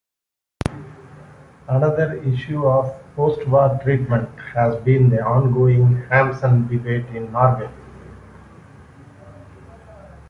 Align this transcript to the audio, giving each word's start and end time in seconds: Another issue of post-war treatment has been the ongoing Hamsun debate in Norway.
Another 1.69 2.17
issue 2.23 2.65
of 2.65 2.91
post-war 3.15 3.79
treatment 3.83 4.29
has 4.55 4.75
been 4.83 5.11
the 5.11 5.21
ongoing 5.23 6.01
Hamsun 6.09 6.67
debate 6.67 7.05
in 7.15 7.31
Norway. 7.31 7.71